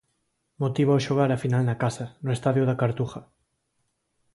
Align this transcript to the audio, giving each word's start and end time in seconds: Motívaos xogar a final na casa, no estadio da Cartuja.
Motívaos 0.63 1.05
xogar 1.07 1.29
a 1.33 1.41
final 1.43 1.63
na 1.65 1.79
casa, 1.83 2.05
no 2.25 2.31
estadio 2.37 2.63
da 2.69 2.79
Cartuja. 2.81 3.21